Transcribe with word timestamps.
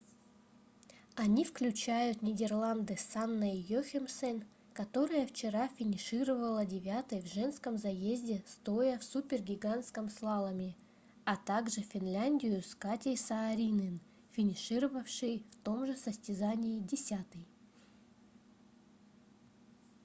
они 1.15 1.43
включают 1.45 2.23
нидерланды 2.23 2.97
с 2.97 3.15
анной 3.15 3.57
йохемсен 3.69 4.43
которая 4.73 5.27
вчера 5.27 5.67
финишировала 5.77 6.65
девятой 6.65 7.21
в 7.21 7.27
женском 7.31 7.77
заезде 7.77 8.43
стоя 8.47 8.97
в 8.97 9.03
супергигантском 9.03 10.09
слаломе 10.09 10.75
а 11.23 11.35
также 11.37 11.81
финляндию 11.81 12.63
с 12.63 12.73
катей 12.73 13.15
сааринен 13.15 13.99
финишировавшей 14.31 15.45
в 15.51 15.55
том 15.63 15.85
же 15.85 15.95
состязании 15.95 16.79
десятой 16.79 17.45